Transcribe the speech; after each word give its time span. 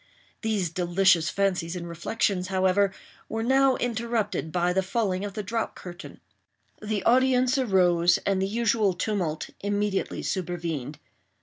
These 0.41 0.71
delicious 0.71 1.29
fancies 1.29 1.75
and 1.75 1.87
reflections, 1.87 2.47
however, 2.47 2.91
were 3.29 3.43
now 3.43 3.75
interrupted 3.75 4.51
by 4.51 4.73
the 4.73 4.81
falling 4.81 5.23
of 5.23 5.35
the 5.35 5.43
drop 5.43 5.75
curtain. 5.75 6.19
The 6.81 7.03
audience 7.03 7.55
arose; 7.59 8.17
and 8.25 8.41
the 8.41 8.47
usual 8.47 8.95
tumult 8.95 9.51
immediately 9.59 10.23
supervened. 10.23 10.97